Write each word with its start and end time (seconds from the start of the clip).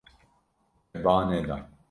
Te 0.93 0.97
ba 1.03 1.15
neda. 1.29 1.57